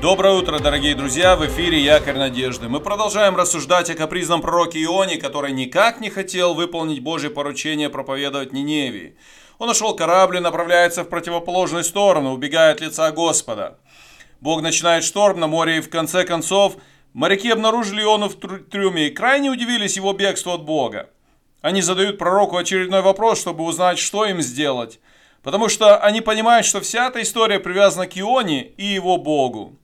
[0.00, 1.34] Доброе утро, дорогие друзья!
[1.34, 2.68] В эфире Якорь Надежды.
[2.68, 8.52] Мы продолжаем рассуждать о капризном пророке Ионе, который никак не хотел выполнить Божье поручение проповедовать
[8.52, 9.16] Ниневии.
[9.58, 13.78] Он нашел корабль и направляется в противоположную сторону, убегая от лица Господа.
[14.40, 16.76] Бог начинает шторм на море, и в конце концов
[17.12, 21.10] моряки обнаружили Иону в трюме и крайне удивились его бегству от Бога.
[21.60, 25.00] Они задают пророку очередной вопрос, чтобы узнать, что им сделать.
[25.42, 29.76] Потому что они понимают, что вся эта история привязана к Ионе и его Богу.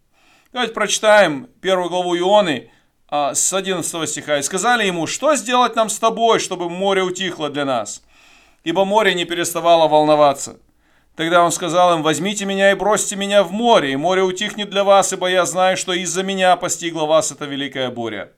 [0.55, 2.71] Давайте прочитаем первую главу Ионы
[3.09, 4.39] а, с 11 стиха.
[4.39, 8.05] «И сказали ему, что сделать нам с тобой, чтобы море утихло для нас?
[8.63, 10.61] Ибо море не переставало волноваться».
[11.17, 14.85] Тогда он сказал им, возьмите меня и бросьте меня в море, и море утихнет для
[14.85, 18.31] вас, ибо я знаю, что из-за меня постигла вас эта великая буря.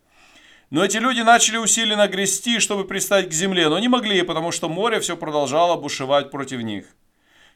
[0.71, 4.71] Но эти люди начали усиленно грести, чтобы пристать к земле, но не могли, потому что
[4.71, 6.87] море все продолжало бушевать против них.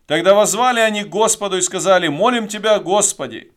[0.07, 3.53] Тогда возвали они к Господу и сказали, молим Тебя, Господи,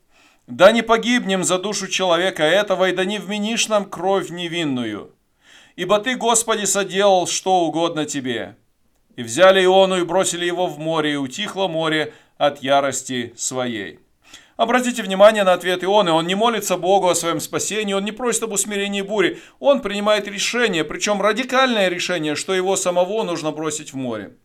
[0.48, 5.12] да не погибнем за душу человека этого, и да не вменишь нам кровь невинную.
[5.76, 8.56] Ибо Ты, Господи, соделал что угодно Тебе.
[9.16, 14.00] И взяли Иону и бросили его в море, и утихло море от ярости своей.
[14.56, 16.12] Обратите внимание на ответ Ионы.
[16.12, 19.42] Он не молится Богу о своем спасении, он не просит об усмирении бури.
[19.60, 24.36] Он принимает решение, причем радикальное решение, что его самого нужно бросить в море.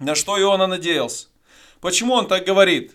[0.00, 1.28] На что Иона надеялся?
[1.80, 2.94] Почему он так говорит?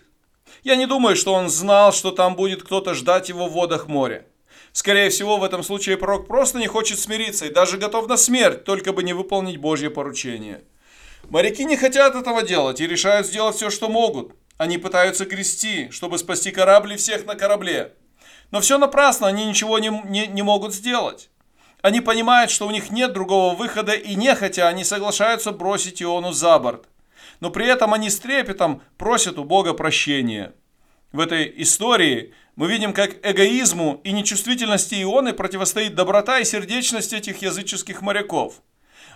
[0.64, 4.26] Я не думаю, что он знал, что там будет кто-то ждать его в водах моря.
[4.72, 8.64] Скорее всего, в этом случае пророк просто не хочет смириться и даже готов на смерть,
[8.64, 10.64] только бы не выполнить Божье поручение.
[11.28, 14.32] Моряки не хотят этого делать и решают сделать все, что могут.
[14.56, 17.92] Они пытаются грести, чтобы спасти корабль и всех на корабле.
[18.50, 21.28] Но все напрасно, они ничего не, не, не могут сделать.
[21.82, 26.58] Они понимают, что у них нет другого выхода, и нехотя они соглашаются бросить Иону за
[26.58, 26.86] борт
[27.40, 30.52] но при этом они с трепетом просят у Бога прощения.
[31.12, 37.42] В этой истории мы видим, как эгоизму и нечувствительности Ионы противостоит доброта и сердечность этих
[37.42, 38.62] языческих моряков.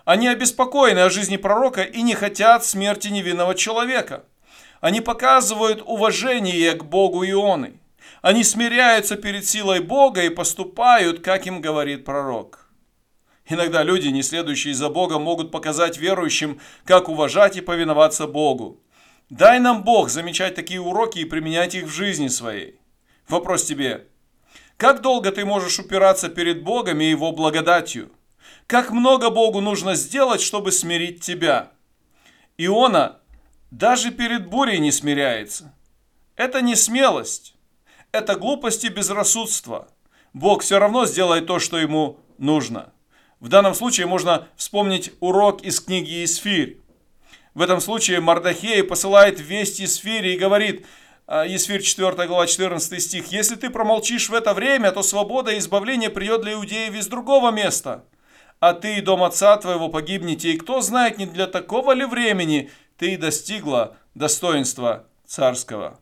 [0.04, 4.24] Они обеспокоены о жизни пророка и не хотят смерти невинного человека.
[4.80, 7.80] Они показывают уважение к Богу Ионы.
[8.22, 12.67] Они смиряются перед силой Бога и поступают, как им говорит пророк.
[13.48, 18.80] Иногда люди, не следующие за Богом, могут показать верующим, как уважать и повиноваться Богу.
[19.30, 22.78] Дай нам Бог замечать такие уроки и применять их в жизни своей.
[23.26, 24.06] Вопрос тебе.
[24.76, 28.10] Как долго ты можешь упираться перед Богом и Его благодатью?
[28.66, 31.72] Как много Богу нужно сделать, чтобы смирить тебя?
[32.58, 33.18] Иона
[33.70, 35.74] даже перед бурей не смиряется.
[36.36, 37.54] Это не смелость.
[38.12, 39.88] Это глупость и безрассудство.
[40.32, 42.92] Бог все равно сделает то, что ему нужно.
[43.40, 46.80] В данном случае можно вспомнить урок из книги Исфирь.
[47.54, 50.86] В этом случае Мардахей посылает весть Исфире и говорит,
[51.28, 56.10] Исфирь 4 глава 14 стих, «Если ты промолчишь в это время, то свобода и избавление
[56.10, 58.04] придет для иудеев из другого места.
[58.58, 62.70] А ты и дом отца твоего погибнете, и кто знает, не для такого ли времени
[62.96, 66.00] ты достигла достоинства царского».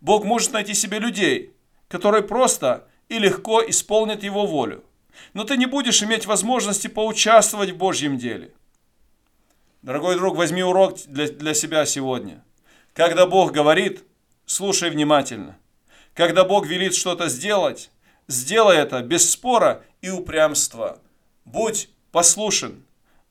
[0.00, 1.52] Бог может найти себе людей,
[1.86, 4.82] которые просто и легко исполнят Его волю
[5.32, 8.52] но ты не будешь иметь возможности поучаствовать в Божьем деле.
[9.82, 12.42] Дорогой друг, возьми урок для, для себя сегодня.
[12.94, 14.04] Когда Бог говорит,
[14.46, 15.58] слушай внимательно.
[16.14, 17.90] Когда Бог велит что-то сделать,
[18.28, 21.00] сделай это без спора и упрямства.
[21.44, 22.84] Будь послушен.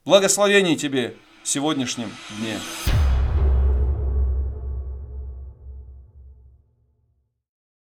[0.05, 2.59] Благословений тебе в сегодняшнем дне.